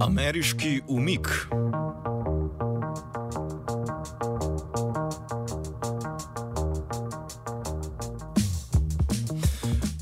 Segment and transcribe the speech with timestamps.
[0.00, 1.28] Ameriški umik.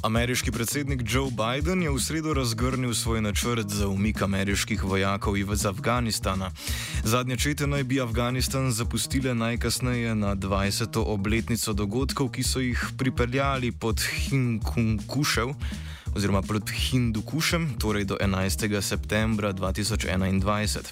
[0.02, 5.66] Ameriški predsednik Joe Biden je v sredo razgrnil svoj načrt za umik ameriških vojakov iz
[5.66, 6.50] Afganistana.
[7.04, 10.98] Zadnje čete naj bi Afganistan zapustile najkasneje na 20.
[11.06, 15.54] obletnico dogodkov, ki so jih pripeljali pod Hinkunkušev
[16.18, 18.82] oziroma pod Hindukušem, torej do 11.
[18.82, 20.82] septembra 2021.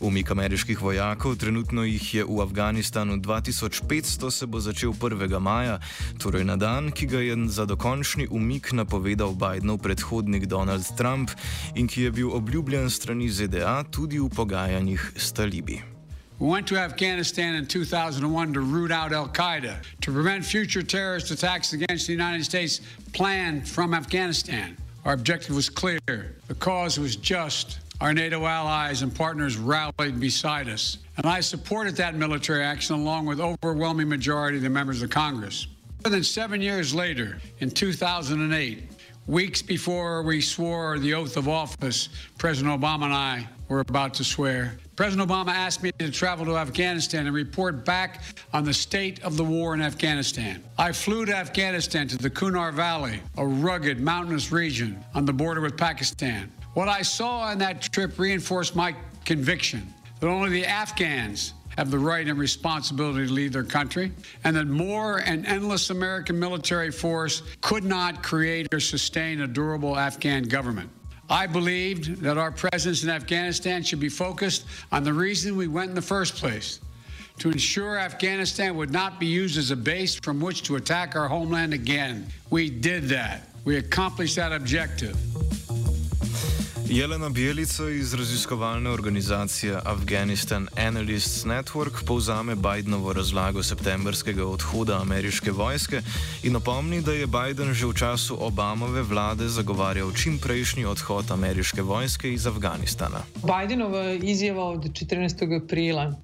[0.00, 5.38] Umik ameriških vojakov, trenutno jih je v Afganistanu 2500, se bo začel 1.
[5.42, 5.80] maja,
[6.22, 11.34] torej na dan, ki ga je za dokončni umik napovedal Bidenov predhodnik Donald Trump
[11.74, 15.93] in ki je bil obljubljen strani ZDA tudi v pogajanjih s talibi.
[16.40, 21.30] We went to Afghanistan in 2001 to root out Al Qaeda, to prevent future terrorist
[21.30, 22.80] attacks against the United States
[23.12, 24.76] planned from Afghanistan.
[25.04, 26.00] Our objective was clear.
[26.06, 27.78] The cause was just.
[28.00, 30.98] Our NATO allies and partners rallied beside us.
[31.16, 35.68] And I supported that military action along with overwhelming majority of the members of Congress.
[36.04, 38.82] More than seven years later, in 2008,
[39.28, 44.24] weeks before we swore the oath of office, President Obama and I were about to
[44.24, 44.76] swear.
[44.96, 48.22] President Obama asked me to travel to Afghanistan and report back
[48.52, 50.62] on the state of the war in Afghanistan.
[50.78, 55.60] I flew to Afghanistan to the Kunar Valley, a rugged mountainous region on the border
[55.60, 56.52] with Pakistan.
[56.74, 58.94] What I saw on that trip reinforced my
[59.24, 64.12] conviction that only the Afghans have the right and responsibility to lead their country,
[64.44, 69.98] and that more and endless American military force could not create or sustain a durable
[69.98, 70.88] Afghan government.
[71.28, 75.88] I believed that our presence in Afghanistan should be focused on the reason we went
[75.88, 76.80] in the first place
[77.38, 81.26] to ensure Afghanistan would not be used as a base from which to attack our
[81.28, 82.28] homeland again.
[82.50, 83.48] We did that.
[83.64, 85.16] We accomplished that objective.
[86.88, 96.02] Jelena Bielica iz raziskovalne organizacije Afghanistan Analysts Network povzame Bidenovo razlago septembrskega odhoda ameriške vojske
[96.42, 101.82] in opomni, da je Biden že v času Obamove vlade zagovarjal čim prejšnji odhod ameriške
[101.82, 103.24] vojske iz Afganistana.
[103.42, 105.64] Bidenova izjava od 14.
[105.64, 106.14] aprila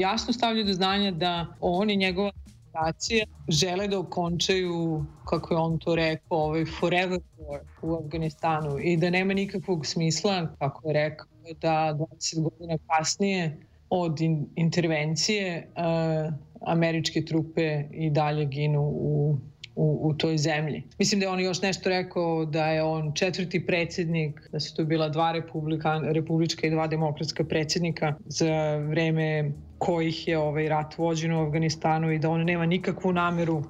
[0.00, 2.30] jasno stavlja do znanja da on i njegova
[2.68, 8.96] administracije žele da okončaju, kako je on to rekao, ovaj forever war u Afganistanu i
[8.96, 11.26] da nema nikakvog smisla, kako je rekao,
[11.60, 13.56] da 20 godina kasnije
[13.90, 16.34] od in, intervencije uh,
[16.66, 19.38] američke trupe i dalje ginu u
[19.78, 20.82] u, u toj zemlji.
[20.98, 24.84] Mislim da je on još nešto rekao da je on četvrti predsjednik, da su to
[24.84, 31.32] bila dva republika, republička i dva demokratska predsjednika za vreme kojih je ovaj rat vođen
[31.32, 33.62] u Afganistanu i da on nema nikakvu nameru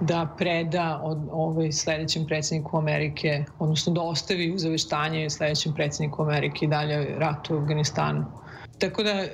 [0.00, 6.68] da preda od ovaj sledećem predsjedniku Amerike, odnosno da ostavi uzaveštanje sledećem predsjedniku Amerike i
[6.68, 8.24] dalje rat u Afganistanu.
[8.80, 9.28] Tako da, e,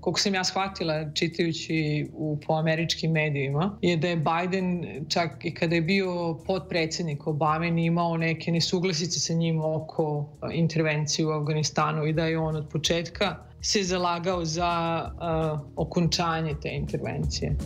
[0.00, 5.54] koliko sam ja shvatila čitajući u, po američkim medijima, je da je Biden čak i
[5.54, 12.12] kada je bio podpredsednik Obame imao neke nesuglasice sa njim oko intervencije u Afganistanu i
[12.12, 13.36] da je on od početka
[13.66, 17.56] se zalagao za uh, okončanje te intervencije.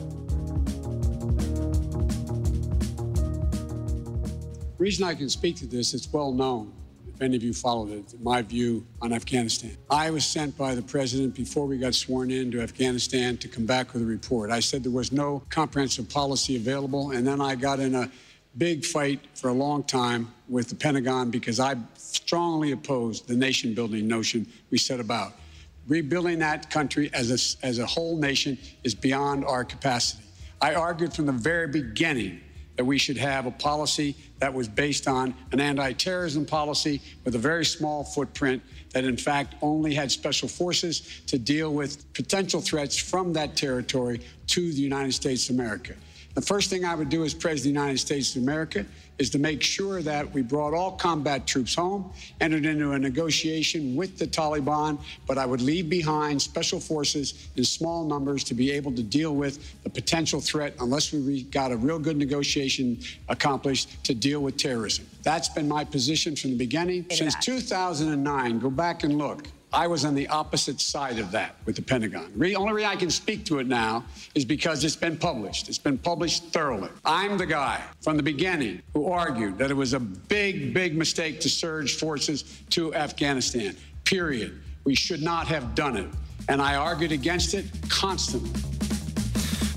[4.78, 6.72] The reason I can speak to this, it's well known.
[7.20, 9.76] if any of you followed it, my view on Afghanistan.
[9.90, 13.66] I was sent by the president before we got sworn in to Afghanistan to come
[13.66, 14.50] back with a report.
[14.50, 18.10] I said there was no comprehensive policy available, and then I got in a
[18.56, 23.74] big fight for a long time with the Pentagon because I strongly opposed the nation
[23.74, 25.34] building notion we set about.
[25.88, 30.22] Rebuilding that country as a, as a whole nation is beyond our capacity.
[30.60, 32.40] I argued from the very beginning
[32.76, 37.34] that we should have a policy that was based on an anti terrorism policy with
[37.34, 38.62] a very small footprint
[38.92, 44.20] that, in fact, only had special forces to deal with potential threats from that territory
[44.46, 45.94] to the United States of America.
[46.34, 48.86] The first thing I would do as President of the United States of America
[49.20, 53.94] is to make sure that we brought all combat troops home, entered into a negotiation
[53.94, 58.70] with the Taliban, but I would leave behind special forces in small numbers to be
[58.72, 64.02] able to deal with the potential threat unless we got a real good negotiation accomplished
[64.04, 65.06] to deal with terrorism.
[65.22, 67.04] That's been my position from the beginning.
[67.10, 69.46] Since 2009, go back and look.
[69.72, 72.32] I was on the opposite side of that with the Pentagon.
[72.36, 75.68] The only reason I can speak to it now is because it's been published.
[75.68, 76.90] It's been published thoroughly.
[77.04, 81.40] I'm the guy from the beginning who argued that it was a big, big mistake
[81.40, 83.76] to surge forces to Afghanistan.
[84.04, 84.60] Period.
[84.84, 86.08] We should not have done it.
[86.48, 88.79] And I argued against it constantly.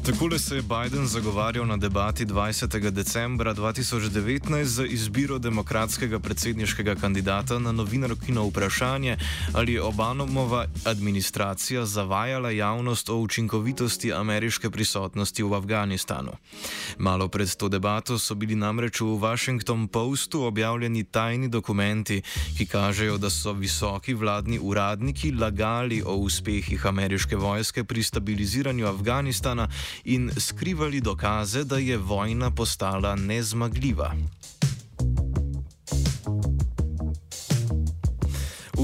[0.05, 2.89] Takole se je Biden zagovarjal na debati 20.
[2.89, 9.17] decembra 2019 za izbiro demokratskega predsedniškega kandidata na novinarkino vprašanje,
[9.53, 16.31] ali je Obamova administracija zavajala javnost o učinkovitosti ameriške prisotnosti v Afganistanu.
[16.97, 22.21] Malo pred to debato so bili namreč v Washington Postu objavljeni tajni dokumenti,
[22.57, 29.69] ki kažejo, da so visoki vladni uradniki lagali o uspehih ameriške vojske pri stabiliziranju Afganistana
[30.03, 34.13] in skrivali dokaze, da je vojna postala nezmagljiva.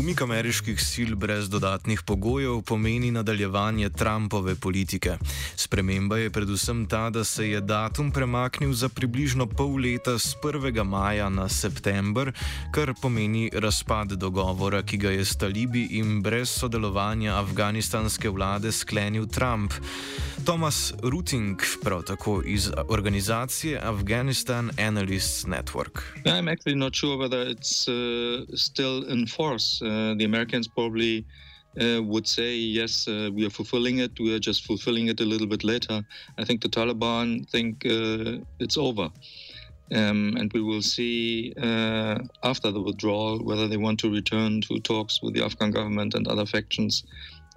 [0.09, 5.17] Umik ameriških sil brez dodatnih pogojev pomeni nadaljevanje Trumpove politike.
[5.55, 10.83] Sprememba je predvsem ta, da se je datum premaknil za približno pol leta z 1.
[10.83, 12.31] maja na september,
[12.73, 19.27] kar pomeni razpad dogovora, ki ga je s talibi in brez sodelovanja afganistanske vlade sklenil
[19.27, 19.73] Trump.
[20.45, 26.01] Thomas Ruting, prav tako iz organizacije Afghanistan Analysts Network.
[26.25, 29.85] I'm actually not sure whether it's uh, still in force.
[29.85, 31.25] Uh, the Americans probably
[31.79, 34.19] uh, would say, yes, uh, we are fulfilling it.
[34.19, 36.03] We are just fulfilling it a little bit later.
[36.37, 39.09] I think the Taliban think uh, it's over.
[39.91, 44.79] Um, and we will see uh, after the withdrawal whether they want to return to
[44.79, 47.03] talks with the Afghan government and other factions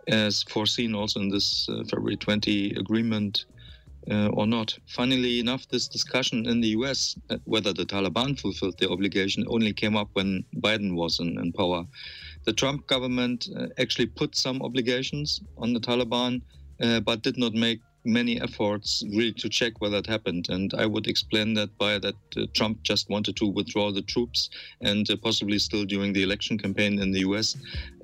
[0.09, 3.45] as foreseen also in this uh, February 20 agreement
[4.11, 4.77] uh, or not.
[4.87, 9.73] Funnily enough, this discussion in the US, uh, whether the Taliban fulfilled their obligation, only
[9.73, 11.85] came up when Biden was in, in power.
[12.45, 16.43] The Trump government uh, actually put some obligations on the Taliban,
[16.83, 20.49] uh, but did not make many efforts really to check whether it happened.
[20.49, 24.51] And I would explain that by that uh, Trump just wanted to withdraw the troops
[24.81, 27.57] and uh, possibly still during the election campaign in the US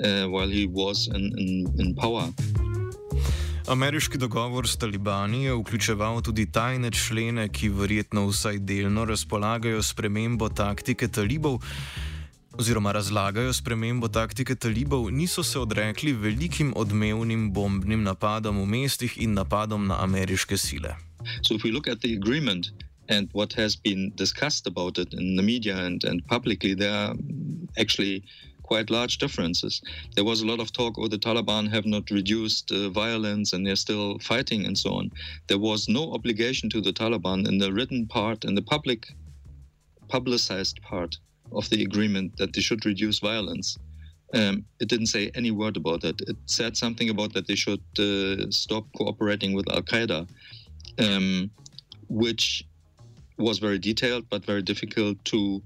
[0.04, 2.32] uh, while he was in, in, in power.
[3.68, 9.92] Ameriški dogovor s talibani je vključeval tudi tajne člene, ki verjetno vsaj delno razpolagajo s
[9.92, 11.58] premembo taktike talibov,
[12.58, 19.34] oziroma razlagajo spremembo taktike talibov, niso se odrekli velikim odmevnim bombnim napadom v mestih in
[19.34, 20.96] napadom na ameriške sile.
[21.42, 22.72] So if we look at the agreement
[23.08, 27.14] and what has been discussed about it in the media and, and publicly, there are
[27.78, 28.22] actually
[28.62, 29.80] quite large differences.
[30.16, 33.64] There was a lot of talk, oh, the Taliban have not reduced uh, violence and
[33.64, 35.10] they're still fighting and so on.
[35.46, 39.06] There was no obligation to the Taliban in the written part and the public
[40.08, 41.18] publicized part
[41.52, 43.78] of the agreement that they should reduce violence.
[44.34, 46.20] Um, it didn't say any word about that.
[46.22, 50.28] It said something about that they should uh, stop cooperating with Al Qaeda,
[50.98, 51.50] um,
[52.08, 52.64] which
[53.38, 55.62] was very detailed but very difficult to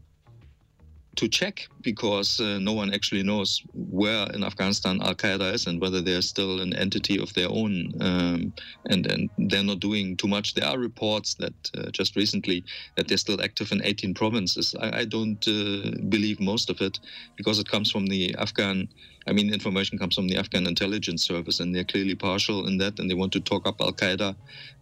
[1.17, 5.81] to check because uh, no one actually knows where in Afghanistan Al Qaeda is and
[5.81, 8.53] whether they're still an entity of their own, um,
[8.87, 10.55] and and they're not doing too much.
[10.55, 12.65] There are reports that uh, just recently
[12.97, 14.75] that they're still active in 18 provinces.
[14.81, 16.99] I, I don't uh, believe most of it
[17.37, 18.89] because it comes from the Afghan.
[19.27, 22.99] I mean, information comes from the Afghan intelligence service, and they're clearly partial in that,
[22.99, 24.35] and they want to talk up Al Qaeda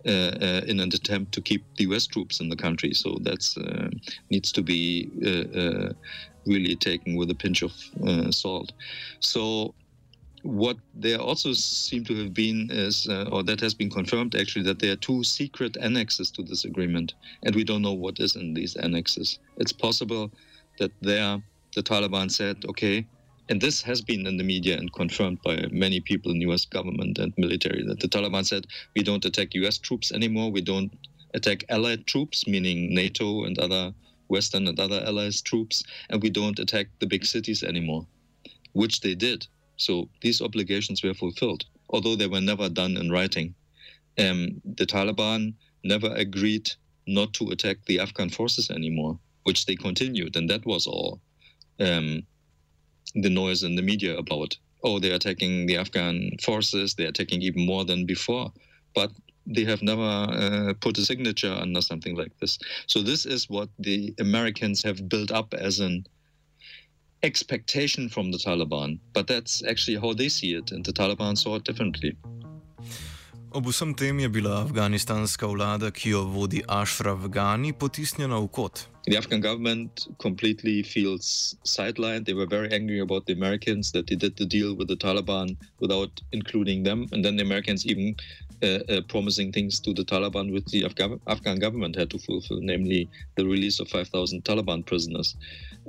[0.06, 2.06] uh, uh, in an attempt to keep the U.S.
[2.06, 2.94] troops in the country.
[2.94, 3.90] So that's uh,
[4.30, 5.10] needs to be
[6.46, 7.72] really taken with a pinch of
[8.06, 8.72] uh, salt.
[9.20, 9.74] So
[10.42, 14.64] what there also seem to have been is, uh, or that has been confirmed actually,
[14.64, 18.36] that there are two secret annexes to this agreement, and we don't know what is
[18.36, 19.38] in these annexes.
[19.58, 20.30] It's possible
[20.78, 21.42] that there
[21.74, 23.06] the Taliban said, okay,
[23.50, 26.64] and this has been in the media and confirmed by many people in the US
[26.64, 30.92] government and military, that the Taliban said, we don't attack US troops anymore, we don't
[31.34, 33.92] attack allied troops, meaning NATO and other
[34.28, 38.06] Western and other allies' troops, and we don't attack the big cities anymore,
[38.72, 39.48] which they did.
[39.76, 43.56] So these obligations were fulfilled, although they were never done in writing.
[44.16, 46.70] Um, the Taliban never agreed
[47.08, 51.20] not to attack the Afghan forces anymore, which they continued, and that was all
[51.80, 52.22] um,
[53.14, 54.56] the noise in the media about.
[54.82, 56.94] Oh, they're attacking the Afghan forces.
[56.94, 58.52] They're attacking even more than before,
[58.94, 59.10] but
[59.46, 62.58] they have never uh, put a signature under something like this.
[62.86, 66.06] So this is what the Americans have built up as an
[67.22, 71.56] expectation from the Taliban, but that's actually how they see it, and the Taliban saw
[71.56, 72.16] it differently.
[73.52, 78.86] Ob vsem tem je bila afganistanska vlada, ki jo vodi Ashraf Ghani, potisnjena v kot.
[79.06, 82.26] The Afghan government completely feels sidelined.
[82.26, 85.56] They were very angry about the Americans that they did the deal with the Taliban
[85.80, 87.08] without including them.
[87.10, 88.14] And then the Americans even
[88.62, 92.60] uh, uh, promising things to the Taliban, which the Afghan, Afghan government had to fulfill,
[92.60, 95.34] namely the release of 5,000 Taliban prisoners,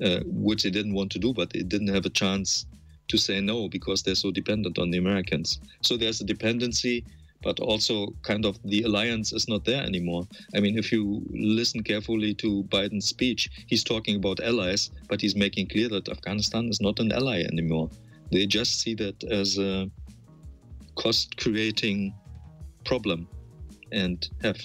[0.04, 2.66] uh, which they didn't want to do, but they didn't have a chance
[3.10, 5.60] to say no because they're so dependent on the Americans.
[5.82, 7.04] So there's a dependency
[7.42, 10.28] but also kind of the alliance is not there anymore.
[10.56, 15.36] I mean, if you listen carefully to Biden's speech, he's talking about allies, but he's
[15.36, 17.90] making clear that Afghanistan is not an ally anymore.
[18.32, 19.90] They just see that as a
[20.96, 22.14] cost creating
[22.86, 23.28] problem
[23.92, 24.60] and have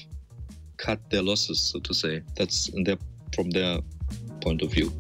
[0.77, 2.23] cut their losses, so to say.
[2.37, 2.99] That's their,
[3.35, 3.79] from their
[4.41, 4.93] point of view.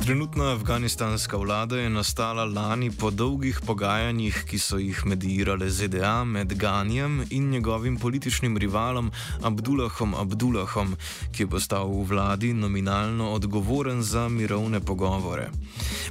[0.00, 6.54] Trenutna afganistanska vlada je nastala lani po dolgih pogajanjih, ki so jih mediirale ZDA med
[6.58, 9.10] Ganijem in njegovim političnim rivalom
[9.42, 10.96] Abdullahom Abdullahom,
[11.32, 15.50] ki je postal v vladi nominalno odgovoren za mirovne pogovore.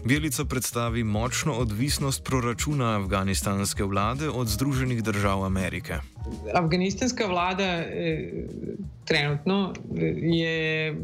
[0.05, 5.97] Bjelica predstavi močno odvisnost proračuna afganistanske vlade od Združenih držav Amerike.
[6.53, 8.31] Afganistanska vlada eh,
[9.05, 10.95] trenutno eh, je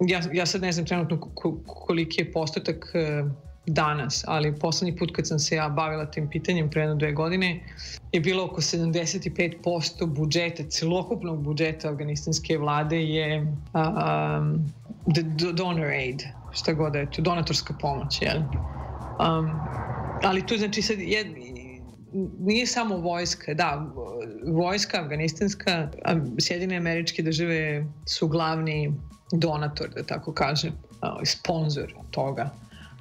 [0.00, 1.20] ja, ja sad ne znam trenutno
[1.66, 3.24] koliki je postotak e,
[3.66, 7.60] danas, ali poslednji put kad sam se ja bavila tim pitanjem pre jedno dve godine
[8.12, 14.72] je bilo oko 75% budžeta, celokupnog budžeta afganistanske vlade je um,
[15.14, 18.38] the donor aid, šta god je to, donatorska pomoć, jel?
[18.38, 19.50] Um,
[20.22, 21.49] ali to znači sad je,
[22.38, 23.92] nije samo vojska, da,
[24.46, 25.88] vojska afganistanska,
[26.38, 28.94] Sjedine američke države su glavni
[29.32, 30.72] donator, da tako kažem,
[31.24, 32.50] sponsor toga.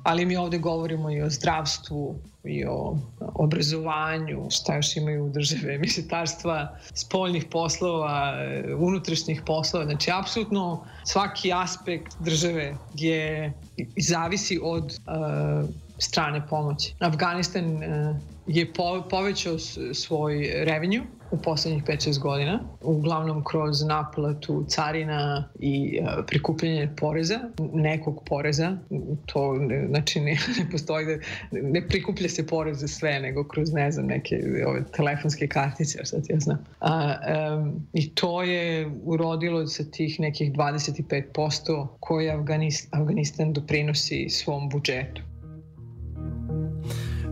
[0.03, 6.77] Ali mi ovde govorimo i o zdravstvu, i o obrazovanju, šta još imaju države, ministarstva
[6.93, 8.33] spoljnih poslova,
[8.77, 9.85] unutrašnjih poslova.
[9.85, 13.53] Znači, apsolutno svaki aspekt države je
[13.97, 16.93] zavisi od uh, strane pomoći.
[16.99, 18.15] Afganistan uh,
[18.49, 19.59] je po, povećao
[19.93, 21.01] svoj revenue
[21.31, 27.39] u poslednjih 5-6 godina, uglavnom kroz naplatu carina i uh, prikupljanje poreza,
[27.73, 28.77] nekog poreza,
[29.25, 29.57] to
[29.89, 31.17] znači ne, ne postoji da
[31.51, 34.35] ne prikuplja se porez sve, nego kroz ne znam neke
[34.67, 36.65] ove telefonske kartice, sad ja znam.
[36.79, 37.15] A,
[37.57, 45.28] um, I to je urodilo sa tih nekih 25% koje Afganistan, Afganistan doprinosi svom budžetu.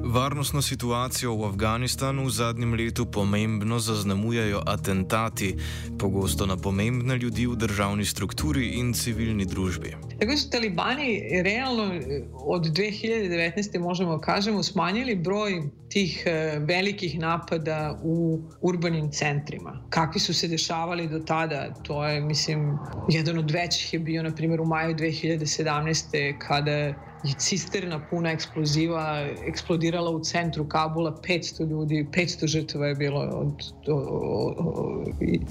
[0.07, 5.55] Varnostno situacijo v Afganistanu v zadnjem letu pomembno zaznamujejo atentati,
[5.99, 9.95] pogosto na pomembne ljudi v državni strukturi in civilni družbi.
[10.19, 11.91] Tako so talibani realno
[12.33, 13.79] od 2019.
[13.79, 16.23] možemo kažemo smanjili broj tih
[16.59, 19.83] velikih napada u urbanim centrima.
[19.89, 22.77] Kakvi su se dešavali do tada, to je, mislim,
[23.09, 26.39] jedan od većih je bio, na primjer, u maju 2017.
[26.39, 26.93] kada
[27.23, 33.53] je cisterna puna eksploziva eksplodirala u centru Kabula, 500 ljudi, 500 žrtava je bilo od,
[33.87, 34.55] od,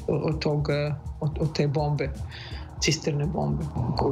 [0.09, 0.69] od, tog,
[1.21, 2.11] od, od te bombe
[2.81, 3.65] cisterne bombe,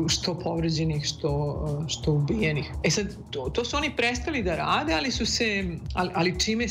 [0.09, 2.73] što povređenih, što, što ubijenih.
[2.83, 6.67] E sad, to, to su oni prestali da rade, ali su se, ali, ali čime,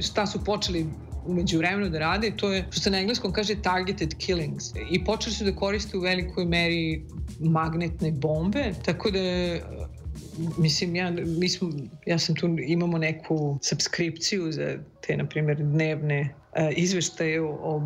[0.00, 0.86] šta su počeli
[1.26, 4.64] umeđu vremenu da rade, to je, što se na engleskom kaže targeted killings.
[4.90, 7.04] I počeli su da koriste u velikoj meri
[7.40, 9.18] magnetne bombe, tako da
[10.56, 11.72] mislim, ja, mi smo,
[12.06, 17.82] ja sam tu, imamo neku subskripciju za te, na primjer, dnevne E, izveštaje o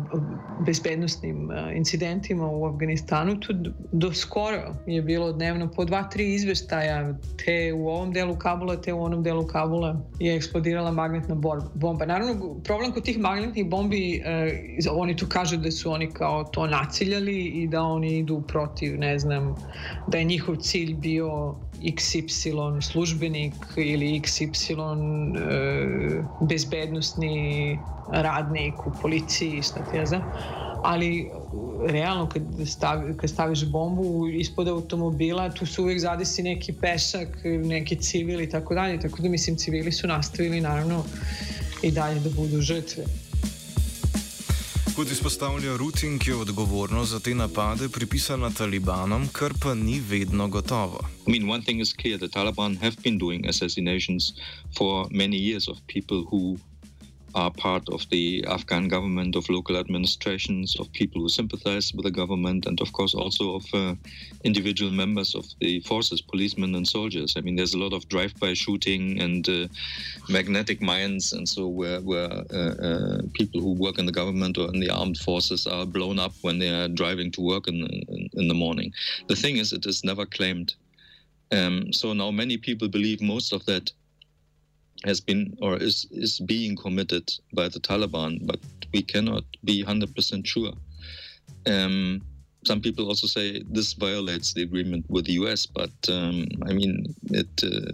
[0.65, 3.53] bezbednostnim e, incidentima u Afganistanu, tu
[3.91, 7.13] do skoro je bilo dnevno po dva, tri izveštaja,
[7.45, 11.35] te u ovom delu Kabula, te u onom delu Kabula je eksplodirala magnetna
[11.73, 12.05] bomba.
[12.05, 16.67] Naravno, problem kod tih magnetnih bombi, eh, oni tu kažu da su oni kao to
[16.67, 19.55] naciljali i da oni idu protiv, ne znam,
[20.07, 24.77] da je njihov cilj bio XY službenik ili XY
[25.37, 27.79] e, bezbednostni
[28.11, 30.21] radnik u policiji, šta ti ja znam.
[30.83, 31.29] Ali
[31.87, 37.95] realno kad, stavi, kad staviš bombu ispod automobila, tu se uvek zadesi neki pešak, neki
[37.95, 38.99] civili i tako dalje.
[38.99, 41.03] Tako da mislim civili su nastavili naravno
[41.83, 43.05] i dalje da budu žrtve.
[44.95, 50.99] Kot izpostavlja Ruting, je odgovornost za te napade pripisana talibanom, kar pa ni vedno gotovo.
[51.27, 54.33] I mean, one thing is clear the Taliban have been doing assassinations
[54.77, 56.57] for many years of people who
[57.35, 62.11] are part of the Afghan government, of local administrations, of people who sympathize with the
[62.11, 63.95] government, and of course also of uh,
[64.43, 67.35] individual members of the forces, policemen and soldiers.
[67.37, 69.67] I mean, there's a lot of drive-by shooting and uh,
[70.29, 74.67] magnetic mines, and so where, where uh, uh people who work in the government or
[74.73, 77.75] in the armed forces are blown up when they are driving to work in,
[78.07, 78.91] in, in the morning.
[79.27, 80.75] The thing is, it is never claimed.
[81.51, 83.91] Um, so now many people believe most of that
[85.05, 88.59] has been or is is being committed by the Taliban, but
[88.93, 90.73] we cannot be 100% sure.
[91.65, 92.21] Um,
[92.65, 97.15] some people also say this violates the agreement with the US, but um, I mean,
[97.31, 97.91] it, uh,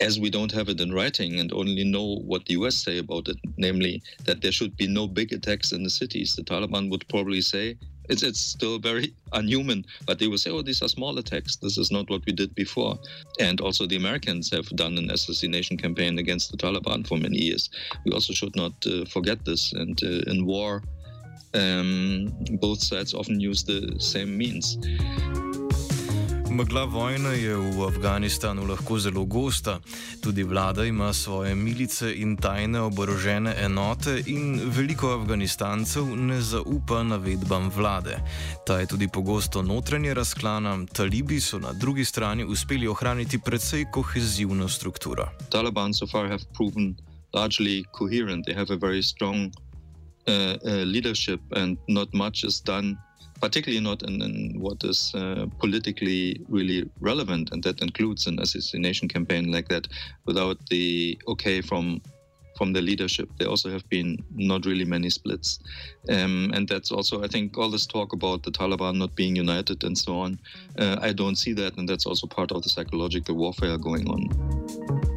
[0.00, 3.28] as we don't have it in writing and only know what the US say about
[3.28, 7.06] it, namely that there should be no big attacks in the cities, the Taliban would
[7.08, 7.76] probably say
[8.08, 11.56] it's, it's still very unhuman, but they will say, oh, these are small attacks.
[11.56, 12.98] This is not what we did before.
[13.40, 17.70] And also, the Americans have done an assassination campaign against the Taliban for many years.
[18.04, 19.72] We also should not uh, forget this.
[19.72, 20.82] And uh, in war,
[21.54, 24.78] um, both sides often use the same means.
[26.56, 29.76] Megla vojne je v Afganistanu lahko zelo gosta,
[30.26, 37.70] tudi vlada ima svoje milice in tajne oborožene enote, in veliko Afganistancev ne zaupa navedbam
[37.76, 38.16] vlade.
[38.66, 44.68] Ta je tudi pogosto notranje razklana, talibi so na drugi strani uspeli ohraniti precej kohezivno
[44.68, 45.28] strukturo.
[45.48, 46.96] Taliban so far have proven
[47.32, 48.46] largely coherent.
[48.46, 52.96] They have a very strong uh, uh, leadership and not much is done.
[53.40, 59.08] Particularly not in, in what is uh, politically really relevant, and that includes an assassination
[59.08, 59.88] campaign like that,
[60.24, 62.00] without the okay from
[62.56, 63.28] from the leadership.
[63.38, 65.58] There also have been not really many splits,
[66.08, 69.84] um, and that's also I think all this talk about the Taliban not being united
[69.84, 70.40] and so on.
[70.78, 75.15] Uh, I don't see that, and that's also part of the psychological warfare going on.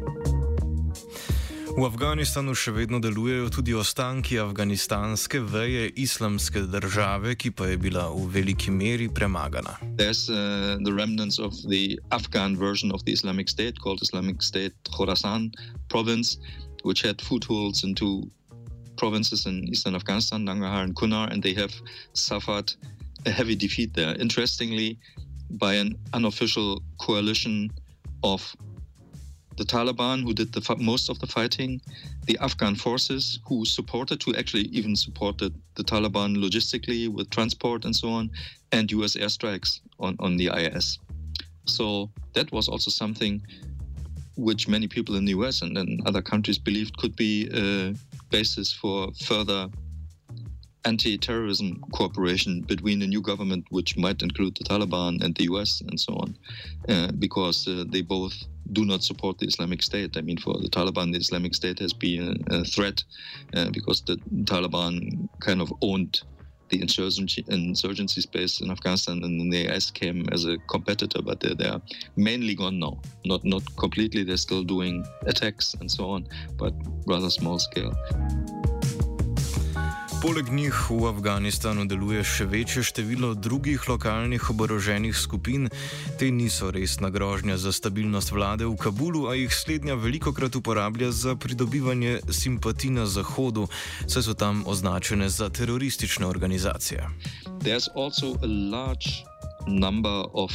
[1.70, 8.08] V Afganistanu še vedno delujejo tudi ostanki afganistanske veje islamske države, ki pa je bila
[8.10, 9.76] v veliki meri premagana.
[9.96, 14.74] There's uh, the remnants of the Afghan version of the Islamic State called Islamic State
[14.90, 15.54] Khorasan
[15.88, 16.38] province,
[16.82, 18.26] which had footholds into
[18.96, 21.72] provinces in eastern Afghanistan, Nangarhar and Kunar, and they have
[22.14, 22.74] suffered
[23.26, 24.18] a heavy defeat there.
[24.18, 24.98] Interestingly,
[25.50, 27.70] by an unofficial coalition
[28.22, 28.42] of
[29.60, 31.82] the Taliban, who did the most of the fighting,
[32.24, 37.94] the Afghan forces, who supported, who actually even supported the Taliban logistically with transport and
[37.94, 38.30] so on,
[38.72, 40.98] and US airstrikes on, on the IS.
[41.66, 43.42] So that was also something
[44.38, 47.94] which many people in the US and, and other countries believed could be a
[48.30, 49.68] basis for further
[50.84, 55.98] anti-terrorism cooperation between the new government, which might include the Taliban and the US and
[56.00, 56.36] so on,
[56.88, 58.34] uh, because uh, they both
[58.72, 60.16] do not support the Islamic State.
[60.16, 63.02] I mean, for the Taliban, the Islamic State has been a, a threat
[63.54, 66.20] uh, because the Taliban kind of owned
[66.70, 71.40] the insurgency, insurgency space in Afghanistan, and then the IS came as a competitor, but
[71.40, 71.80] they're, they're
[72.16, 73.00] mainly gone now.
[73.24, 74.22] Not not completely.
[74.22, 76.72] They're still doing attacks and so on, but
[77.06, 77.92] rather small scale.
[80.20, 85.70] Poleg njih v Afganistanu deluje še večje število drugih lokalnih oboroženih skupin.
[86.20, 91.08] Te niso resna grožnja za stabilnost vlade v Kabulu, a jih slednja veliko krat uporablja
[91.08, 93.64] za pridobivanje simpatij na Zahodu,
[94.04, 97.00] saj so tam označene za teroristične organizacije.
[97.64, 99.24] There's also a large
[99.64, 100.52] number of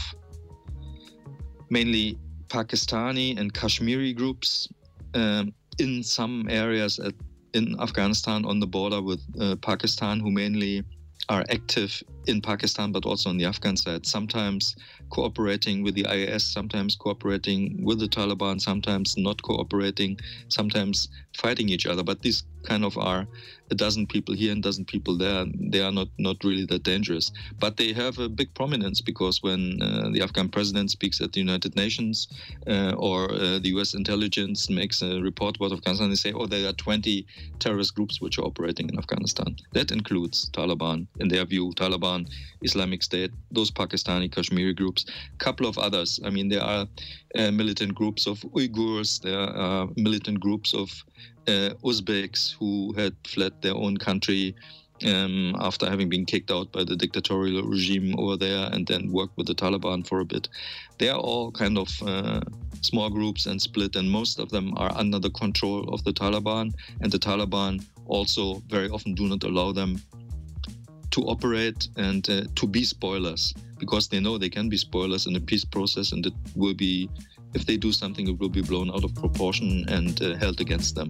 [1.73, 2.21] mainly
[2.53, 4.69] Pakistani and Kashmiri groups
[5.17, 5.49] um,
[5.81, 7.17] in some areas at
[7.55, 10.83] in Afghanistan on the border with uh, Pakistan, who mainly
[11.29, 14.75] are active in Pakistan, but also on the Afghan side, sometimes
[15.09, 21.85] cooperating with the IS, sometimes cooperating with the Taliban, sometimes not cooperating, sometimes fighting each
[21.85, 22.03] other.
[22.03, 23.27] But these kind of are
[23.71, 25.45] a dozen people here and a dozen people there.
[25.71, 27.31] They are not, not really that dangerous.
[27.59, 31.39] But they have a big prominence because when uh, the Afghan president speaks at the
[31.39, 32.27] United Nations
[32.67, 36.67] uh, or uh, the US intelligence makes a report about Afghanistan, they say, oh, there
[36.69, 37.25] are 20
[37.59, 39.55] terrorist groups which are operating in Afghanistan.
[39.73, 42.14] That includes Taliban, in their view, Taliban,
[42.61, 46.19] Islamic State, those Pakistani Kashmiri groups, a couple of others.
[46.23, 46.87] I mean, there are
[47.39, 50.89] uh, militant groups of Uyghurs, there are militant groups of
[51.47, 54.55] uh, Uzbeks who had fled their own country
[55.05, 59.37] um, after having been kicked out by the dictatorial regime over there and then worked
[59.37, 60.47] with the Taliban for a bit.
[60.97, 62.41] They are all kind of uh,
[62.81, 66.73] small groups and split, and most of them are under the control of the Taliban.
[67.01, 70.01] And the Taliban also very often do not allow them
[71.15, 75.33] to operate and uh, to be spoilers because they know they can be spoilers in
[75.33, 77.09] the peace process and it will be
[77.53, 80.93] if they do something it will be blown out of proportion and uh, held against
[80.93, 81.09] them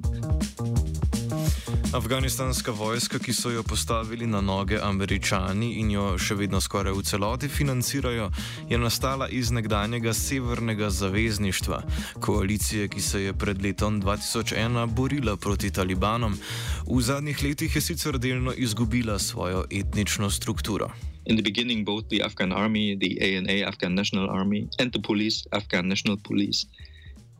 [1.95, 7.03] Afganistanska vojska, ki so jo postavili na noge američani in jo še vedno skoraj v
[7.07, 8.25] celoti financirajo,
[8.69, 11.81] je nastala iz nekdanjega severnega zavezništva,
[12.19, 16.35] koalicije, ki se je pred letom 2001 borila proti talibanom.
[16.83, 20.91] V zadnjih letih je sicer delno izgubila svojo etnično strukturo.
[21.25, 25.47] In the beginning, both the Afghan army, the ANA, Afghan National Army, and the police,
[25.51, 26.67] Afghan National Police,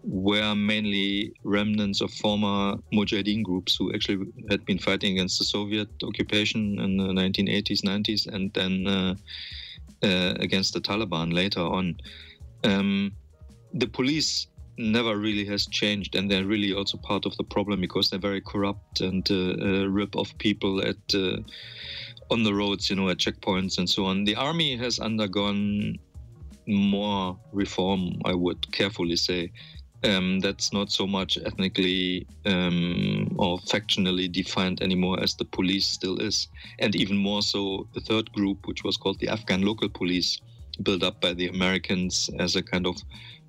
[0.05, 5.89] were mainly remnants of former Mujahideen groups who actually had been fighting against the Soviet
[6.03, 9.15] occupation in the 1980s, 90s, and then uh,
[10.03, 11.97] uh, against the Taliban later on.
[12.63, 13.13] Um,
[13.73, 18.09] the police never really has changed, and they're really also part of the problem because
[18.09, 21.37] they're very corrupt and uh, uh rip off people at uh,
[22.29, 24.23] on the roads, you know, at checkpoints and so on.
[24.23, 25.97] The army has undergone
[26.67, 29.51] more reform, I would carefully say
[30.03, 36.19] um, that's not so much ethnically um, or factionally defined anymore as the police still
[36.19, 36.47] is.
[36.79, 40.39] And even more so, the third group, which was called the Afghan local police,
[40.83, 42.97] built up by the Americans as a kind of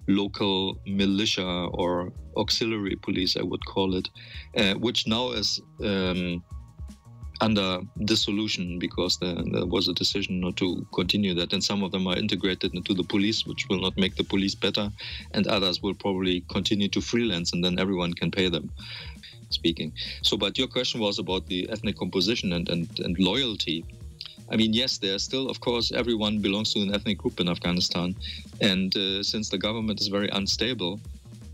[0.09, 4.09] local militia or auxiliary police, I would call it,
[4.57, 5.61] uh, which now is.
[5.83, 6.43] Um,
[7.41, 11.53] under dissolution because there, there, was a decision not to continue that.
[11.53, 14.55] And some of them are integrated into the police, which will not make the police
[14.55, 14.91] better,
[15.33, 18.71] and others will probably continue to freelance, and then everyone can pay them.
[19.51, 19.93] Speaking.
[20.23, 23.85] So, but your question was about the ethnic composition and, and, and loyalty.
[24.51, 28.15] I mean, yes, there's still, of course, everyone belongs to an ethnic group in Afghanistan.
[28.61, 31.01] And uh, since the government is very unstable,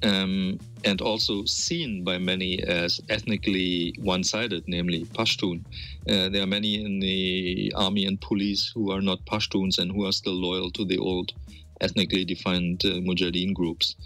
[0.03, 5.65] um, and also seen by many as ethnically one sided, namely Pashtun.
[6.09, 10.07] Uh, there are many in the army and police who are not Pashtuns and who
[10.07, 11.33] are still loyal to the old
[11.81, 13.97] ethnically defined uh, Mujahideen groups.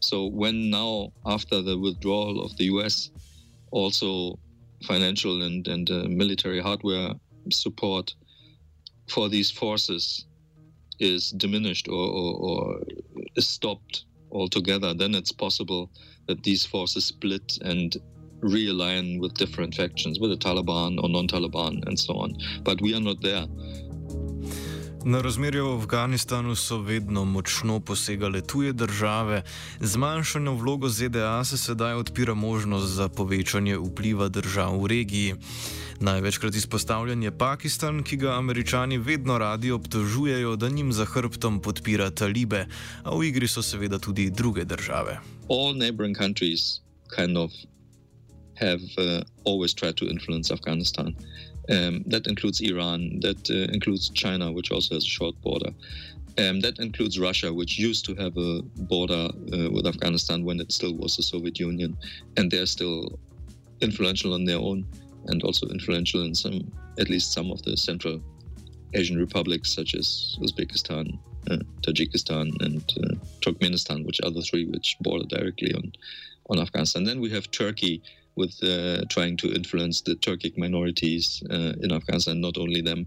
[0.00, 3.10] So, when now, after the withdrawal of the US,
[3.70, 4.38] also
[4.82, 7.14] financial and, and uh, military hardware
[7.50, 8.14] support
[9.08, 10.26] for these forces
[10.98, 12.80] is diminished or, or, or
[13.38, 15.90] stopped altogether, then it's possible
[16.26, 17.96] that these forces split and
[18.40, 22.34] realign with different factions, with the Taliban or non Taliban and so on.
[22.62, 23.46] But we are not there.
[25.06, 29.42] Na razmerje v Afganistanu so vedno močno posegale tuje države,
[29.80, 35.34] zmanjšano vlogo ZDA se sedaj odpira možnost za povečanje vpliva držav v regiji.
[36.00, 42.10] Največkrat izpostavljen je Pakistan, ki ga američani vedno radi obtožujejo, da njim za hrbtom podpira
[42.10, 42.66] talibe,
[43.02, 45.20] a v igri so seveda tudi druge države.
[45.48, 46.80] All neighboring countries
[47.16, 47.50] kind of
[48.58, 51.14] have uh, always tried to influence Afghanistan.
[51.68, 55.70] Um, that includes Iran, that uh, includes China, which also has a short border.
[56.38, 60.70] Um, that includes Russia, which used to have a border uh, with Afghanistan when it
[60.70, 61.96] still was the Soviet Union,
[62.36, 63.18] and they're still
[63.80, 64.86] influential on their own
[65.28, 68.20] and also influential in some, at least some of the Central
[68.94, 71.18] Asian republics, such as Uzbekistan,
[71.50, 75.92] uh, Tajikistan, and uh, Turkmenistan, which are the three which border directly on,
[76.50, 77.04] on Afghanistan.
[77.04, 78.02] Then we have Turkey,
[78.36, 83.06] with uh, trying to influence the Turkic minorities uh, in Afghanistan, not only them.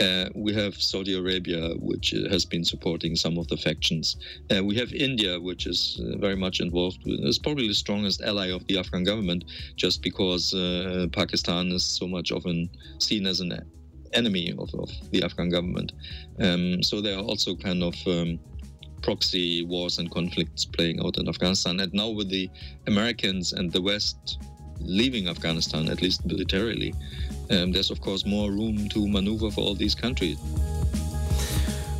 [0.00, 4.16] Uh, we have Saudi Arabia, which has been supporting some of the factions.
[4.54, 6.98] Uh, we have India, which is uh, very much involved.
[7.04, 9.44] It's probably the strongest ally of the Afghan government,
[9.76, 13.52] just because uh, Pakistan is so much often seen as an
[14.12, 15.92] enemy of, of the Afghan government.
[16.40, 18.38] Um, so there are also kind of um,
[19.02, 21.80] proxy wars and conflicts playing out in Afghanistan.
[21.80, 22.50] And now with the
[22.86, 24.38] Americans and the West
[24.84, 26.94] leaving Afghanistan, at least militarily,
[27.50, 30.38] um, there's of course more room to maneuver for all these countries.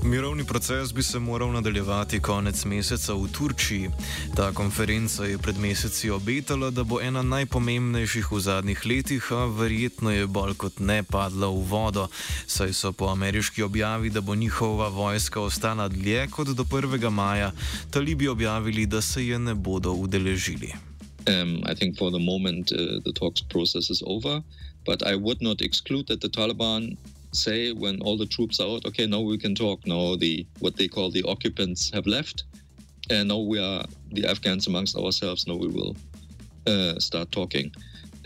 [0.03, 3.91] Mirovni proces bi se moral nadaljevati konec meseca v Turčiji.
[4.37, 10.11] Ta konferenca je pred meseci obetala, da bo ena najpomembnejših v zadnjih letih, a verjetno
[10.11, 12.09] je bolj kot ne padla v vodo,
[12.47, 17.11] saj so po ameriški objavi, da bo njihova vojska ostala dlje kot do 1.
[17.11, 17.53] maja,
[17.91, 20.90] talibi objavili, da se je ne bodo udeležili.
[21.27, 24.43] Um, I think for the moment uh, the talks process is over,
[24.87, 26.97] but I would not exclude that the Taliban
[27.33, 29.87] say when all the troops are out, okay, now we can talk.
[29.87, 32.45] Now the what they call the occupants have left,
[33.11, 35.47] and now we are the Afghans amongst ourselves.
[35.47, 35.97] Now we will
[36.67, 37.73] uh, start talking.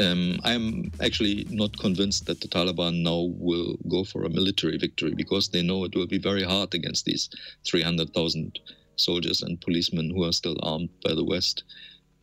[0.01, 5.15] Um, I'm actually not convinced that the Taliban now will go for a military victory
[5.15, 7.31] because they know it will be very hard against these
[7.65, 8.59] 300,000
[8.97, 11.63] soldiers and policemen who are still armed by the West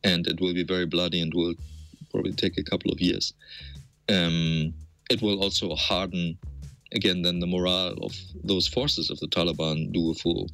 [0.03, 1.55] and it will be very bloody and will
[2.11, 3.33] probably take a couple of years.
[4.09, 4.73] Um,
[5.09, 6.37] it will also harden
[6.93, 10.49] again, then the morale of those forces of the Taliban do a full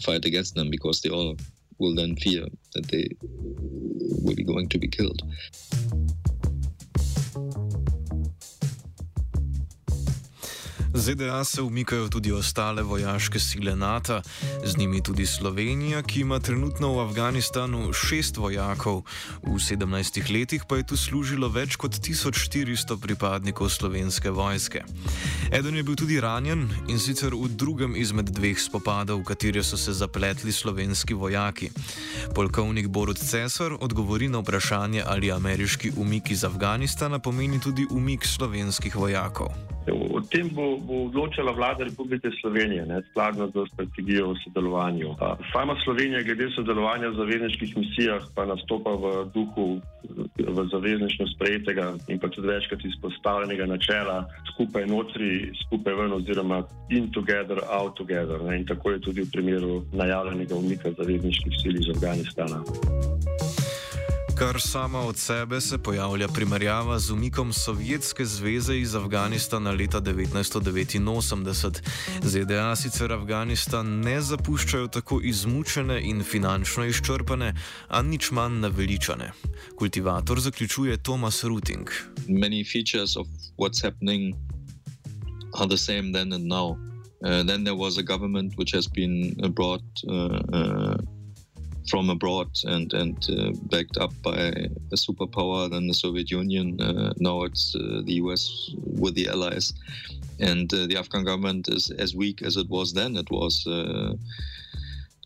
[0.00, 1.36] fight against them because they all
[1.78, 5.22] will then fear that they will be going to be killed.
[10.94, 14.22] ZDA se umikajo tudi ostale vojaške sile NATO,
[14.64, 19.02] z njimi tudi Slovenija, ki ima trenutno v Afganistanu šest vojakov,
[19.42, 24.82] v 17 letih pa je tu služilo več kot 1400 pripadnikov slovenske vojske.
[25.52, 29.78] Eden je bil tudi ranjen in sicer v drugem izmed dveh spopadov, v kateri so
[29.78, 31.70] se zapletli slovenski vojaki.
[32.34, 38.96] Polkovnik Borut Cesar odgovori na vprašanje, ali ameriški umik iz Afganistana pomeni tudi umik slovenskih
[38.96, 39.79] vojakov.
[39.92, 45.14] O tem bo, bo odločala vlada Republike Slovenije, ne, skladno z strategijo o sodelovanju.
[45.52, 49.80] Sama Slovenija, glede sodelovanja v zavezniških misijah, pa nastopa v duhu
[50.38, 54.24] v zavezništvu sprejetega in pa tudi večkrat izpostavljenega načela
[54.54, 58.42] skupaj notri, skupaj ven, oziroma in together, out together.
[58.42, 62.62] Ne, in tako je tudi v primeru najavljenega umika zavezniških sil iz Afganistana.
[64.40, 71.80] Kar sama od sebe se pojavlja primerjava z umikom Sovjetske zveze iz Afganistana leta 1989.
[72.22, 77.54] ZDA sicer Afganistan ne zapuščajo tako izmučene in finančno izčrpane,
[77.88, 79.32] a nič manj naveličane.
[79.76, 81.88] Kultivator zaključuje Thomas Ruting.
[82.28, 83.26] Many features of
[83.58, 84.34] what's happening
[85.52, 86.70] are the same then and now.
[86.70, 89.84] Uh, then there was a government which has been brought.
[90.08, 91.19] Uh, uh,
[91.90, 94.38] from abroad and and uh, backed up by
[94.92, 96.80] a superpower than the Soviet Union.
[96.80, 99.74] Uh, now it's uh, the US with the allies,
[100.38, 103.16] and uh, the Afghan government is as weak as it was then.
[103.16, 103.66] It was.
[103.66, 104.14] Uh,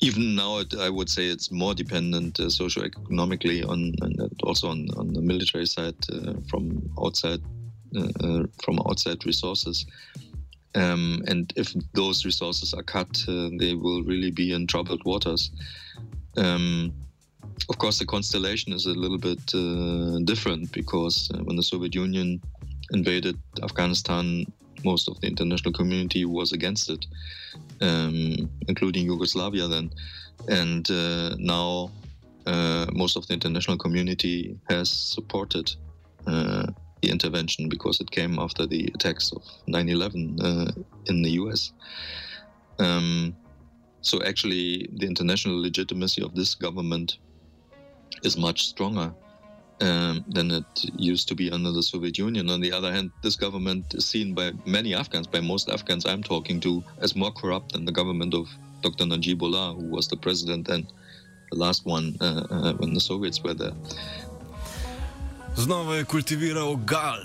[0.00, 4.88] even now, it, I would say it's more dependent uh, socio-economically on, and also on,
[4.98, 5.94] on the military side
[6.50, 7.40] from outside
[8.62, 9.86] from outside resources.
[10.74, 13.24] Um, and if those resources are cut,
[13.60, 15.50] they will really be in troubled waters.
[16.36, 16.92] Um,
[17.68, 21.94] of course, the constellation is a little bit uh, different because uh, when the Soviet
[21.94, 22.40] Union
[22.90, 24.46] invaded Afghanistan,
[24.84, 27.06] most of the international community was against it,
[27.80, 29.90] um, including Yugoslavia then.
[30.48, 31.90] And uh, now
[32.46, 35.74] uh, most of the international community has supported
[36.26, 36.66] uh,
[37.02, 40.70] the intervention because it came after the attacks of 9 11 uh,
[41.06, 41.72] in the US.
[42.78, 43.34] Um,
[44.04, 47.16] so actually, the international legitimacy of this government
[48.22, 49.14] is much stronger
[49.80, 50.64] um, than it
[50.96, 52.50] used to be under the Soviet Union.
[52.50, 56.22] On the other hand, this government is seen by many Afghans, by most Afghans I'm
[56.22, 58.46] talking to, as more corrupt than the government of
[58.82, 59.04] Dr.
[59.04, 60.86] Najibullah, who was the president then,
[61.50, 63.72] the last one uh, uh, when the Soviets were there.
[65.56, 67.24] Znova je kultiviral gal.